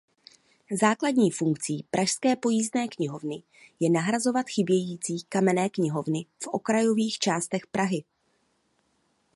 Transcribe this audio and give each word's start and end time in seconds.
Základní 0.71 1.31
funkcí 1.31 1.85
pražské 1.91 2.35
pojízdné 2.35 2.87
knihovny 2.87 3.43
je 3.79 3.89
nahrazovat 3.89 4.45
chybějící 4.49 5.23
"kamenné" 5.29 5.69
knihovny 5.69 6.25
v 6.43 6.47
okrajových 6.47 7.17
částech 7.17 7.67
Prahy. 7.67 8.03